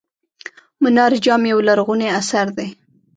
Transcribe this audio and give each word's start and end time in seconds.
منار 0.81 1.11
جام 1.25 1.41
یو 1.51 1.59
لرغونی 1.67 2.07
اثر 2.19 2.45
دی. 2.57 2.69